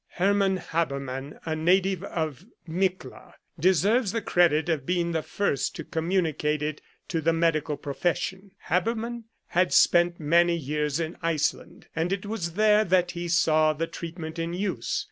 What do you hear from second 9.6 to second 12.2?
spent 128 r" Flagellum Salutis" many years in Iceland, and